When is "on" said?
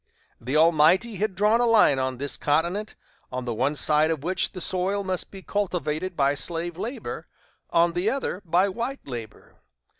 1.99-2.17, 3.31-3.45, 7.69-7.93